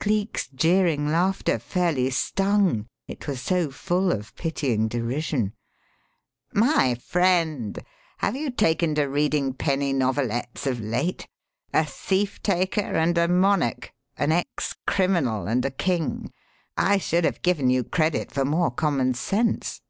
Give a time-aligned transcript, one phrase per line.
[0.00, 5.52] Cleek's jeering laughter fairly stung, it was so full of pitying derision.
[6.52, 7.78] "My friend,
[8.18, 11.28] have you taken to reading penny novelettes of late?
[11.72, 13.92] A thief taker and a monarch!
[14.16, 16.32] An ex criminal and a king!
[16.76, 19.82] I should have given you credit for more common sense."